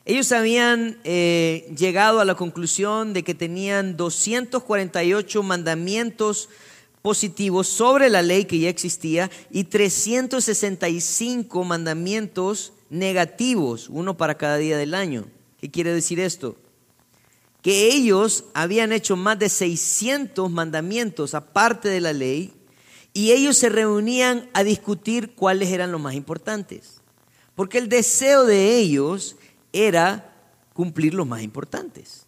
[0.05, 6.49] Ellos habían eh, llegado a la conclusión de que tenían 248 mandamientos
[7.01, 14.77] positivos sobre la ley que ya existía y 365 mandamientos negativos, uno para cada día
[14.77, 15.25] del año.
[15.60, 16.56] ¿Qué quiere decir esto?
[17.62, 22.53] Que ellos habían hecho más de 600 mandamientos aparte de la ley
[23.12, 27.01] y ellos se reunían a discutir cuáles eran los más importantes.
[27.56, 29.38] Porque el deseo de ellos
[29.71, 30.36] era
[30.73, 32.25] cumplir los más importantes.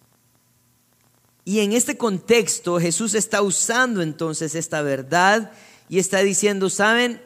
[1.44, 5.52] Y en este contexto Jesús está usando entonces esta verdad
[5.90, 7.22] y está diciendo, ¿saben?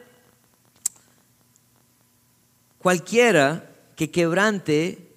[2.80, 5.12] Cualquiera que quebrante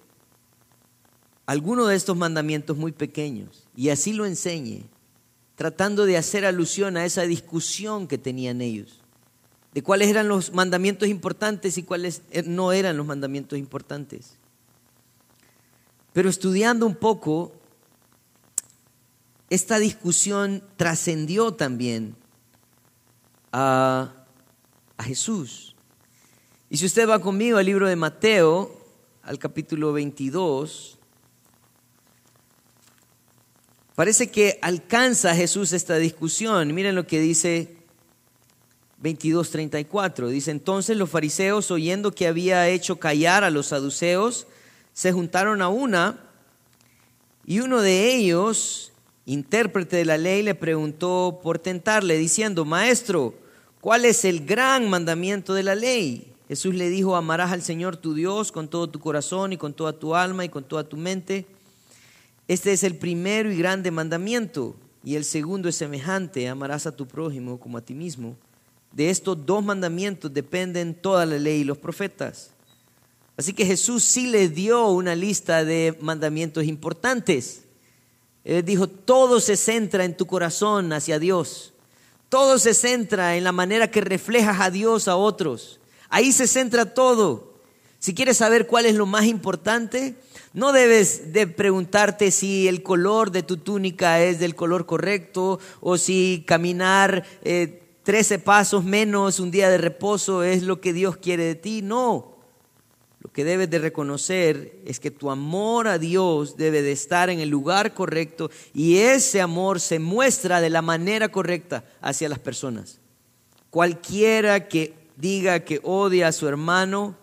[1.46, 4.84] alguno de estos mandamientos muy pequeños y así lo enseñe,
[5.56, 9.00] tratando de hacer alusión a esa discusión que tenían ellos,
[9.72, 14.36] de cuáles eran los mandamientos importantes y cuáles no eran los mandamientos importantes.
[16.12, 17.52] Pero estudiando un poco,
[19.50, 22.14] esta discusión trascendió también
[23.52, 24.12] a,
[24.96, 25.73] a, Jesús.
[26.74, 28.76] Y si usted va conmigo al libro de Mateo,
[29.22, 30.98] al capítulo 22,
[33.94, 36.74] parece que alcanza Jesús esta discusión.
[36.74, 37.76] Miren lo que dice
[39.00, 40.26] 22:34.
[40.26, 44.48] Dice, entonces los fariseos, oyendo que había hecho callar a los saduceos,
[44.92, 46.24] se juntaron a una
[47.46, 48.90] y uno de ellos,
[49.26, 53.32] intérprete de la ley, le preguntó por tentarle, diciendo, Maestro,
[53.80, 56.33] ¿cuál es el gran mandamiento de la ley?
[56.48, 59.94] Jesús le dijo, amarás al Señor tu Dios con todo tu corazón y con toda
[59.94, 61.46] tu alma y con toda tu mente.
[62.48, 64.76] Este es el primero y grande mandamiento.
[65.02, 68.36] Y el segundo es semejante, amarás a tu prójimo como a ti mismo.
[68.92, 72.50] De estos dos mandamientos dependen toda la ley y los profetas.
[73.36, 77.64] Así que Jesús sí le dio una lista de mandamientos importantes.
[78.44, 81.72] Él dijo, todo se centra en tu corazón hacia Dios.
[82.28, 85.80] Todo se centra en la manera que reflejas a Dios a otros.
[86.14, 87.54] Ahí se centra todo.
[87.98, 90.14] Si quieres saber cuál es lo más importante,
[90.52, 95.98] no debes de preguntarte si el color de tu túnica es del color correcto o
[95.98, 101.42] si caminar eh, 13 pasos menos un día de reposo es lo que Dios quiere
[101.46, 101.82] de ti.
[101.82, 102.36] No.
[103.18, 107.40] Lo que debes de reconocer es que tu amor a Dios debe de estar en
[107.40, 113.00] el lugar correcto y ese amor se muestra de la manera correcta hacia las personas.
[113.70, 117.16] Cualquiera que diga que odia a su hermano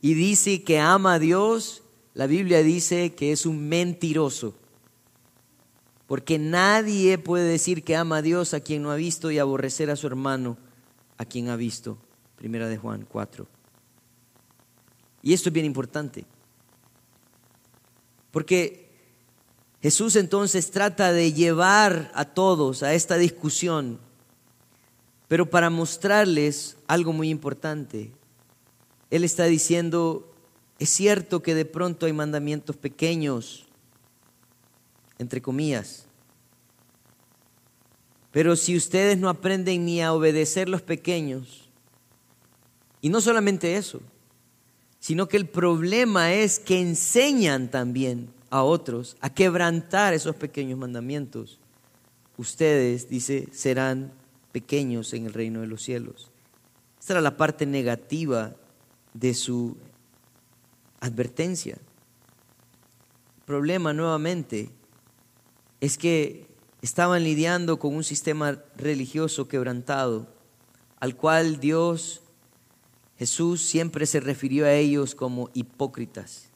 [0.00, 1.82] y dice que ama a Dios,
[2.14, 4.54] la Biblia dice que es un mentiroso.
[6.06, 9.90] Porque nadie puede decir que ama a Dios a quien no ha visto y aborrecer
[9.90, 10.56] a su hermano
[11.18, 11.98] a quien ha visto.
[12.36, 13.46] Primera de Juan 4.
[15.22, 16.24] Y esto es bien importante.
[18.30, 18.90] Porque
[19.82, 23.98] Jesús entonces trata de llevar a todos a esta discusión,
[25.30, 28.10] pero para mostrarles algo muy importante.
[29.12, 30.28] Él está diciendo,
[30.80, 33.64] es cierto que de pronto hay mandamientos pequeños,
[35.20, 36.06] entre comillas,
[38.32, 41.70] pero si ustedes no aprenden ni a obedecer los pequeños,
[43.00, 44.00] y no solamente eso,
[44.98, 51.60] sino que el problema es que enseñan también a otros a quebrantar esos pequeños mandamientos.
[52.36, 54.18] Ustedes, dice, serán
[54.52, 56.30] pequeños en el reino de los cielos.
[56.98, 58.54] Esta era la parte negativa
[59.14, 59.76] de su
[61.00, 61.78] advertencia.
[63.38, 64.70] El problema nuevamente
[65.80, 66.46] es que
[66.82, 70.26] estaban lidiando con un sistema religioso quebrantado,
[70.98, 72.22] al cual Dios
[73.18, 76.48] Jesús siempre se refirió a ellos como hipócritas.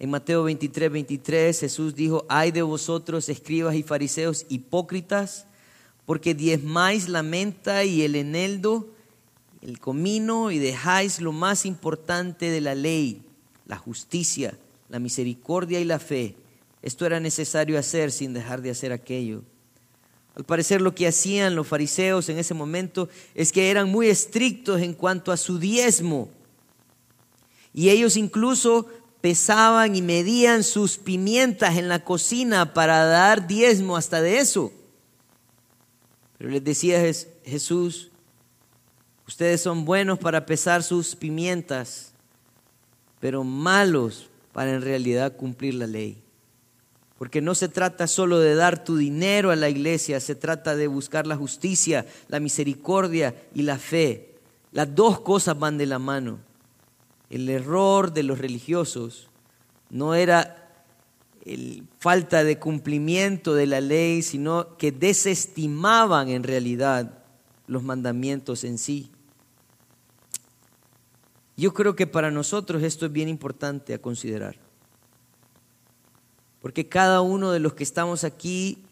[0.00, 5.46] En Mateo 23, 23 Jesús dijo, ay de vosotros escribas y fariseos hipócritas,
[6.06, 8.88] porque diezmáis la menta y el eneldo,
[9.60, 13.22] el comino y dejáis lo más importante de la ley,
[13.66, 16.34] la justicia, la misericordia y la fe.
[16.82, 19.42] Esto era necesario hacer sin dejar de hacer aquello.
[20.34, 24.80] Al parecer lo que hacían los fariseos en ese momento es que eran muy estrictos
[24.80, 26.28] en cuanto a su diezmo.
[27.72, 28.88] Y ellos incluso
[29.20, 34.72] pesaban y medían sus pimientas en la cocina para dar diezmo hasta de eso.
[36.42, 37.00] Pero les decía
[37.44, 38.10] Jesús,
[39.28, 42.14] ustedes son buenos para pesar sus pimientas,
[43.20, 46.20] pero malos para en realidad cumplir la ley.
[47.16, 50.88] Porque no se trata solo de dar tu dinero a la iglesia, se trata de
[50.88, 54.34] buscar la justicia, la misericordia y la fe.
[54.72, 56.40] Las dos cosas van de la mano.
[57.30, 59.28] El error de los religiosos
[59.90, 60.61] no era
[61.44, 67.24] el falta de cumplimiento de la ley, sino que desestimaban en realidad
[67.66, 69.10] los mandamientos en sí.
[71.56, 74.56] Yo creo que para nosotros esto es bien importante a considerar.
[76.60, 78.84] Porque cada uno de los que estamos aquí,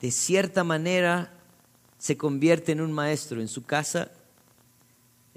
[0.00, 1.32] de cierta manera,
[1.98, 4.10] se convierte en un maestro en su casa,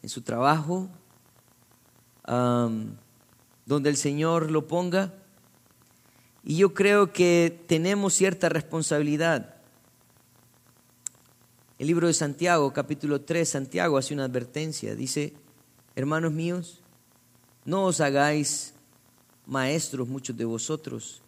[0.01, 0.89] en su trabajo,
[3.65, 5.13] donde el Señor lo ponga.
[6.49, 9.55] Y yo creo que tenemos cierta responsabilidad.
[11.77, 14.95] El libro de Santiago, capítulo 3, Santiago hace una advertencia.
[14.95, 15.33] Dice,
[15.93, 16.79] hermanos míos,
[17.65, 18.73] no os hagáis
[19.45, 21.21] maestros muchos de vosotros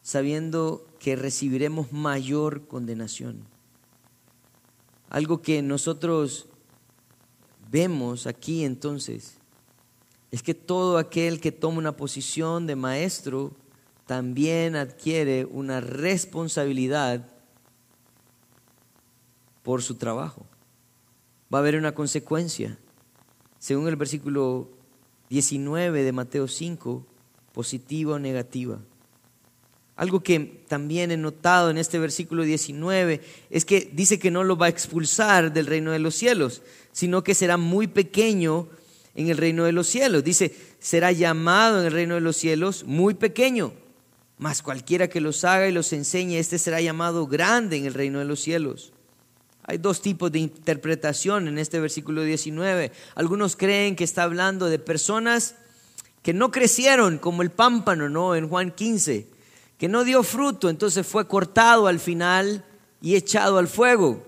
[0.00, 3.42] sabiendo que recibiremos mayor condenación.
[5.10, 6.46] Algo que nosotros
[7.70, 9.34] vemos aquí entonces
[10.30, 13.52] es que todo aquel que toma una posición de maestro
[14.08, 17.28] también adquiere una responsabilidad
[19.62, 20.46] por su trabajo.
[21.52, 22.78] Va a haber una consecuencia.
[23.58, 24.70] Según el versículo
[25.28, 27.04] 19 de Mateo 5,
[27.52, 28.78] positiva o negativa.
[29.94, 34.56] Algo que también he notado en este versículo 19 es que dice que no lo
[34.56, 38.68] va a expulsar del reino de los cielos, sino que será muy pequeño
[39.14, 40.24] en el reino de los cielos.
[40.24, 43.74] Dice, será llamado en el reino de los cielos muy pequeño,
[44.38, 48.20] mas cualquiera que los haga y los enseñe, este será llamado grande en el reino
[48.20, 48.92] de los cielos.
[49.64, 52.90] Hay dos tipos de interpretación en este versículo 19.
[53.16, 55.56] Algunos creen que está hablando de personas
[56.22, 58.34] que no crecieron como el pámpano, ¿no?
[58.34, 59.26] En Juan 15,
[59.76, 62.64] que no dio fruto, entonces fue cortado al final
[63.02, 64.26] y echado al fuego.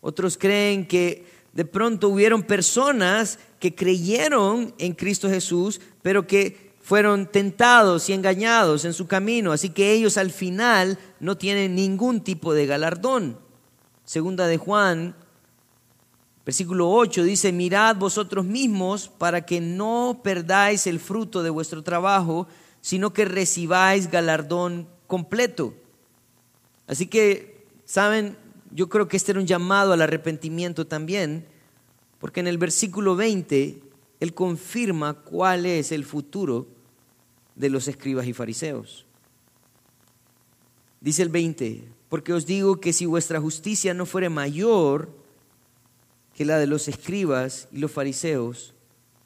[0.00, 7.24] Otros creen que de pronto hubieron personas que creyeron en Cristo Jesús, pero que fueron
[7.26, 12.52] tentados y engañados en su camino, así que ellos al final no tienen ningún tipo
[12.52, 13.38] de galardón.
[14.04, 15.16] Segunda de Juan,
[16.44, 22.48] versículo 8 dice, mirad vosotros mismos para que no perdáis el fruto de vuestro trabajo,
[22.82, 25.72] sino que recibáis galardón completo.
[26.86, 28.36] Así que, ¿saben?
[28.72, 31.46] Yo creo que este era un llamado al arrepentimiento también
[32.18, 33.82] porque en el versículo 20
[34.20, 36.73] él confirma cuál es el futuro
[37.54, 39.06] de los escribas y fariseos.
[41.00, 45.10] Dice el 20, porque os digo que si vuestra justicia no fuere mayor
[46.34, 48.74] que la de los escribas y los fariseos,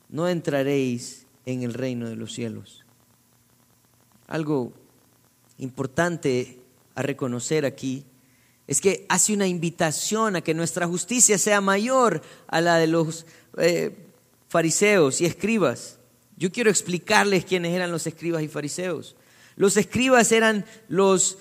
[0.09, 2.85] no entraréis en el reino de los cielos.
[4.27, 4.73] Algo
[5.59, 6.61] importante
[6.95, 8.05] a reconocer aquí
[8.67, 13.25] es que hace una invitación a que nuestra justicia sea mayor a la de los
[13.57, 13.97] eh,
[14.49, 15.98] fariseos y escribas.
[16.39, 19.17] Yo quiero explicarles quiénes eran los escribas y fariseos.
[19.57, 21.37] Los escribas eran los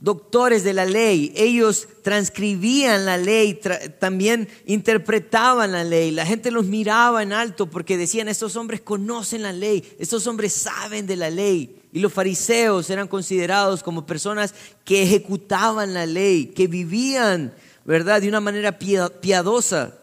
[0.00, 1.32] doctores de la ley.
[1.36, 3.60] Ellos transcribían la ley,
[4.00, 6.10] también interpretaban la ley.
[6.10, 10.52] La gente los miraba en alto porque decían, estos hombres conocen la ley, estos hombres
[10.52, 11.80] saben de la ley.
[11.92, 18.28] Y los fariseos eran considerados como personas que ejecutaban la ley, que vivían, ¿verdad?, de
[18.28, 19.98] una manera piadosa.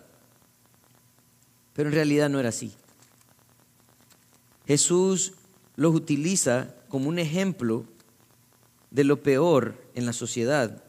[1.74, 2.72] Pero en realidad no era así.
[4.70, 5.34] Jesús
[5.76, 7.84] los utiliza como un ejemplo
[8.89, 10.82] de lo peor en la sociedad.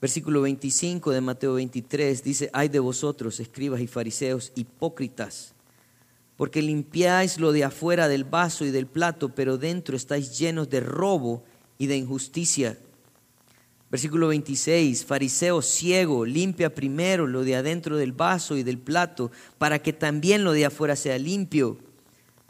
[0.00, 5.52] Versículo 25 de Mateo 23 dice, ay de vosotros, escribas y fariseos, hipócritas
[6.42, 10.80] porque limpiáis lo de afuera del vaso y del plato, pero dentro estáis llenos de
[10.80, 11.44] robo
[11.78, 12.78] y de injusticia.
[13.92, 19.80] Versículo 26, fariseo ciego, limpia primero lo de adentro del vaso y del plato, para
[19.80, 21.76] que también lo de afuera sea limpio.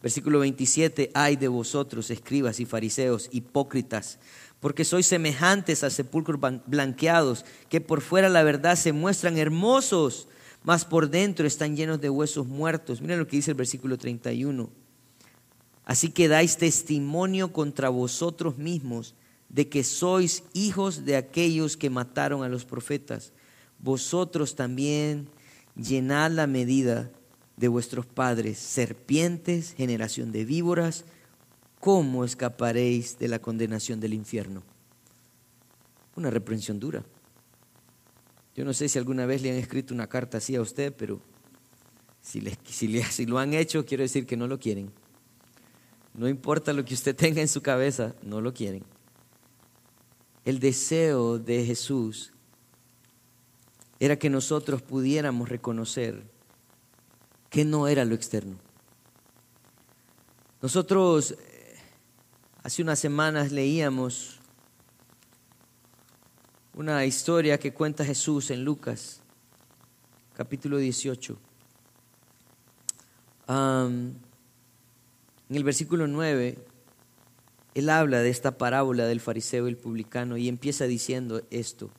[0.00, 4.20] Versículo 27, ay de vosotros, escribas y fariseos, hipócritas,
[4.60, 10.28] porque sois semejantes a sepulcros blanqueados, que por fuera la verdad se muestran hermosos,
[10.62, 13.00] mas por dentro están llenos de huesos muertos.
[13.00, 14.70] Miren lo que dice el versículo 31.
[15.84, 19.16] Así que dais testimonio contra vosotros mismos
[19.52, 23.32] de que sois hijos de aquellos que mataron a los profetas.
[23.78, 25.28] Vosotros también
[25.76, 27.10] llenad la medida
[27.56, 31.04] de vuestros padres, serpientes, generación de víboras,
[31.80, 34.62] ¿cómo escaparéis de la condenación del infierno?
[36.16, 37.04] Una reprensión dura.
[38.54, 41.20] Yo no sé si alguna vez le han escrito una carta así a usted, pero
[42.20, 44.90] si, si, lo han hecho, quiero decir que no lo quieren.
[46.14, 48.84] No importa lo que usted tenga en su cabeza, no lo quieren.
[50.44, 52.32] El deseo de Jesús
[54.00, 56.22] era que nosotros pudiéramos reconocer
[57.48, 58.56] que no era lo externo.
[60.60, 61.76] Nosotros eh,
[62.62, 64.40] hace unas semanas leíamos
[66.74, 69.20] una historia que cuenta Jesús en Lucas,
[70.34, 71.38] capítulo 18.
[73.48, 74.16] en
[75.50, 76.58] el versículo 9,
[77.74, 81.90] él habla de esta parábola del fariseo y el publicano y empieza diciendo esto.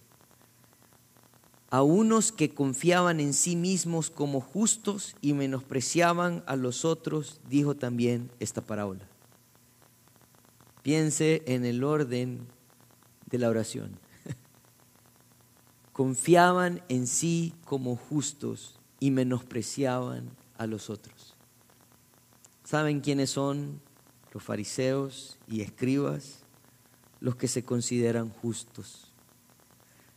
[1.69, 7.75] A unos que confiaban en sí mismos como justos y menospreciaban a los otros, dijo
[7.75, 9.07] también esta parábola.
[10.83, 12.45] Piense en el orden
[13.31, 13.97] de la oración
[15.93, 21.35] confiaban en sí como justos y menospreciaban a los otros.
[22.63, 23.81] ¿Saben quiénes son
[24.33, 26.39] los fariseos y escribas?
[27.19, 29.13] Los que se consideran justos.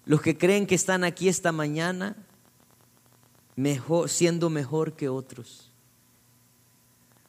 [0.04, 2.16] Los que creen que están aquí esta mañana
[4.08, 5.70] siendo mejor que otros.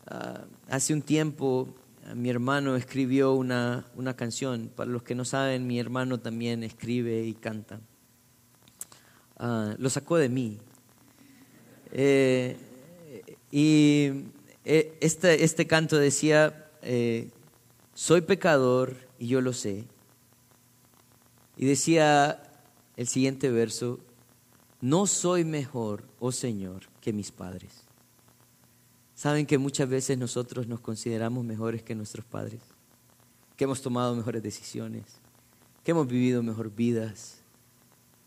[0.07, 1.75] Ah, hace un tiempo
[2.15, 4.71] mi hermano escribió una, una, canción.
[4.73, 7.81] Para los que no saben, mi hermano también escribe y canta.
[9.37, 10.57] Ah, lo sacó de mí.
[11.91, 12.55] Eh,
[13.51, 14.23] y
[14.63, 17.29] eh, este, este canto decía, eh,
[17.93, 19.83] soy pecador y yo lo sé.
[21.57, 22.41] Y decía
[22.95, 23.99] el siguiente verso,
[24.79, 27.83] no soy mejor, oh Señor, que mis padres.
[29.15, 32.61] Saben que muchas veces nosotros nos consideramos mejores que nuestros padres,
[33.57, 35.03] que hemos tomado mejores decisiones,
[35.83, 37.41] que hemos vivido mejor vidas,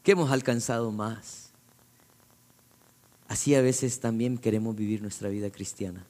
[0.03, 1.53] que hemos alcanzado más.
[3.27, 6.05] Así a veces también queremos vivir nuestra vida cristiana,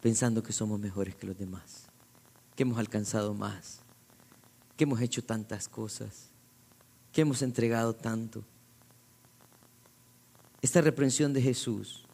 [0.00, 1.86] pensando que somos mejores que los demás,
[2.54, 3.80] que hemos alcanzado más,
[4.76, 6.30] que hemos hecho tantas cosas,
[7.12, 8.44] que hemos entregado tanto.
[10.62, 12.04] Esta reprensión de Jesús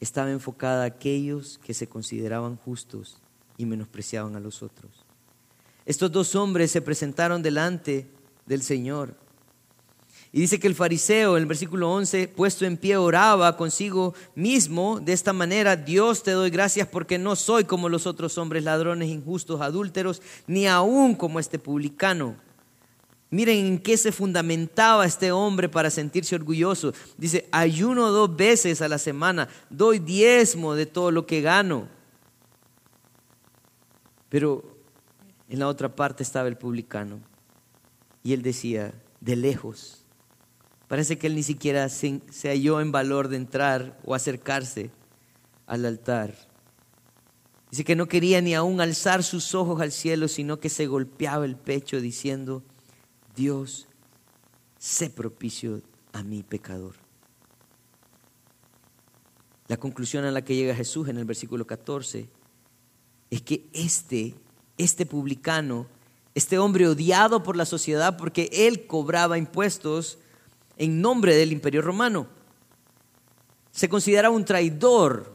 [0.00, 3.18] estaba enfocada a aquellos que se consideraban justos
[3.56, 5.04] y menospreciaban a los otros.
[5.86, 8.10] Estos dos hombres se presentaron delante
[8.46, 9.16] del Señor.
[10.36, 14.98] Y dice que el fariseo, en el versículo 11, puesto en pie, oraba consigo mismo
[14.98, 19.10] de esta manera, Dios te doy gracias porque no soy como los otros hombres ladrones,
[19.10, 22.34] injustos, adúlteros, ni aún como este publicano.
[23.30, 26.92] Miren en qué se fundamentaba este hombre para sentirse orgulloso.
[27.16, 31.86] Dice, ayuno dos veces a la semana, doy diezmo de todo lo que gano.
[34.28, 34.64] Pero
[35.48, 37.20] en la otra parte estaba el publicano
[38.24, 40.03] y él decía, de lejos.
[40.94, 44.92] Parece que él ni siquiera se, halló en valor de entrar o acercarse
[45.66, 46.32] al altar.
[47.68, 51.46] Dice que no quería ni aún alzar sus ojos al cielo, sino que se golpeaba
[51.46, 52.62] el pecho diciendo,
[53.34, 53.88] Dios,
[54.78, 55.82] sé propicio
[56.12, 56.94] a mi pecador.
[59.66, 62.28] La conclusión a la que llega Jesús en el versículo 14
[63.30, 64.36] es que este,
[64.78, 65.88] este publicano,
[66.36, 70.18] este hombre odiado por la sociedad porque él cobraba impuestos
[70.76, 72.26] en nombre del imperio romano,
[73.70, 75.34] se consideraba un traidor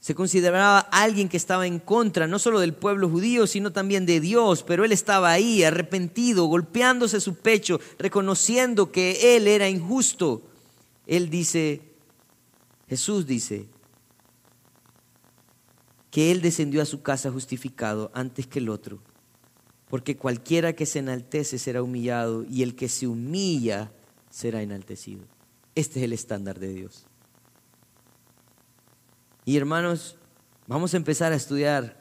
[0.00, 4.18] se consideraba alguien que estaba en contra no solo del pueblo judío, sino también de
[4.18, 10.40] Dios, pero él estaba ahí arrepentido, golpeándose su pecho, reconociendo que él era injusto.
[11.06, 11.82] Él dice,
[12.88, 13.66] Jesús dice,
[16.10, 19.00] que él descendió a su casa justificado antes que el otro,
[19.90, 23.92] porque cualquiera que se enaltece será humillado y el que se humilla
[24.30, 25.24] será enaltecido.
[25.74, 27.06] Este es el estándar de Dios.
[29.44, 30.16] Y hermanos,
[30.66, 32.00] vamos a empezar a estudiar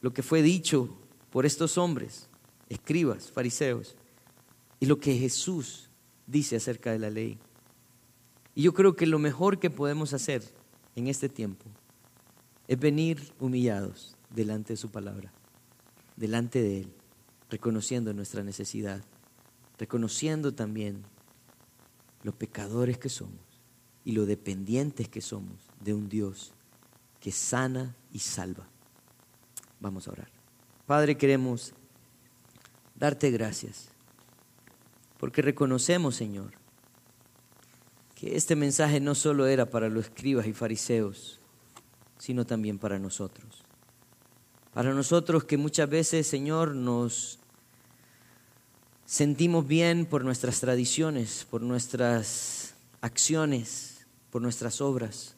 [0.00, 0.98] lo que fue dicho
[1.30, 2.28] por estos hombres,
[2.68, 3.96] escribas, fariseos,
[4.80, 5.90] y lo que Jesús
[6.26, 7.38] dice acerca de la ley.
[8.54, 10.42] Y yo creo que lo mejor que podemos hacer
[10.96, 11.66] en este tiempo
[12.66, 15.32] es venir humillados delante de su palabra,
[16.16, 16.92] delante de Él,
[17.50, 19.02] reconociendo nuestra necesidad,
[19.78, 21.04] reconociendo también
[22.22, 23.40] los pecadores que somos
[24.04, 26.52] y lo dependientes que somos de un Dios
[27.20, 28.66] que sana y salva.
[29.78, 30.28] Vamos a orar.
[30.86, 31.74] Padre, queremos
[32.94, 33.88] darte gracias
[35.18, 36.52] porque reconocemos, Señor,
[38.14, 41.40] que este mensaje no solo era para los escribas y fariseos,
[42.18, 43.64] sino también para nosotros.
[44.72, 47.39] Para nosotros que muchas veces, Señor, nos
[49.10, 55.34] sentimos bien por nuestras tradiciones, por nuestras acciones, por nuestras obras.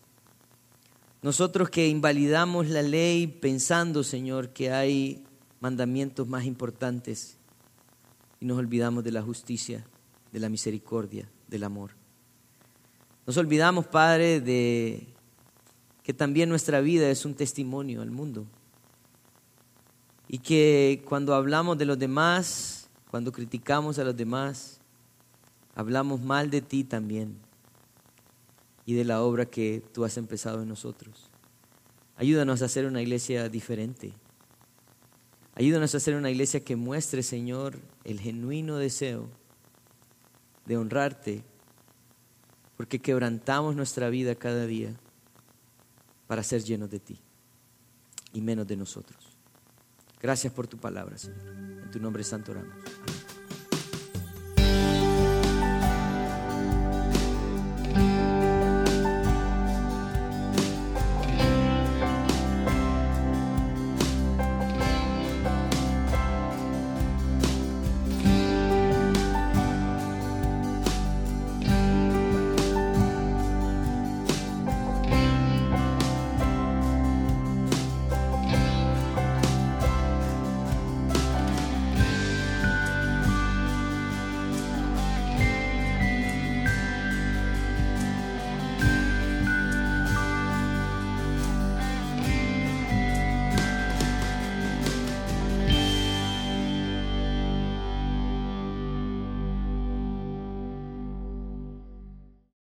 [1.23, 5.25] Nosotros que invalidamos la ley pensando, Señor, que hay
[5.61, 7.39] mandamientos más importantes
[8.41, 9.87] y nos olvidamos de la justicia,
[10.33, 11.93] de la misericordia, del amor.
[13.27, 15.07] Nos olvidamos, Padre, de
[16.03, 18.45] que también nuestra vida es un testimonio al mundo.
[20.29, 22.82] Y que cuando hablamos de los demás,
[23.13, 24.81] cuando criticamos a los demás,
[25.75, 27.37] hablamos mal de ti también
[28.87, 31.29] y de la obra que tú has empezado en nosotros.
[32.17, 34.15] Ayúdanos a hacer una iglesia diferente.
[35.55, 39.29] Ayúdanos a hacer una iglesia que muestre, Señor, el genuino deseo
[40.65, 41.45] de honrarte,
[42.79, 44.97] porque quebrantamos nuestra vida cada día
[46.29, 47.19] para ser llenos de ti
[48.33, 49.32] y menos de nosotros.
[50.23, 51.41] Gracias por tu palabra, Señor.
[51.83, 52.77] En tu nombre santo oramos.